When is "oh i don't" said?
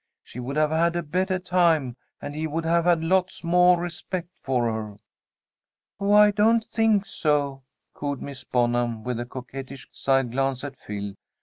5.99-6.65